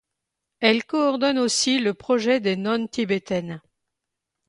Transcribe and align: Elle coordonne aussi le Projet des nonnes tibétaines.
Elle 0.61 0.83
coordonne 0.83 1.37
aussi 1.37 1.77
le 1.77 1.93
Projet 1.93 2.39
des 2.39 2.55
nonnes 2.57 2.89
tibétaines. 2.89 3.61